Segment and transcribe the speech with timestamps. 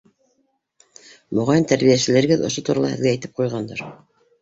[1.41, 3.89] Моғайын, тәрбиәселәрегеҙ ошо турала һеҙгә әйтеп ҡуйғандыр.